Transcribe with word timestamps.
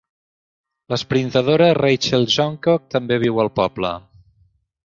L'esprintadora 0.93 1.67
Rachel 1.79 2.25
Johncock 2.37 2.91
també 2.97 3.23
viu 3.27 3.41
al 3.45 3.55
poble. 3.63 3.93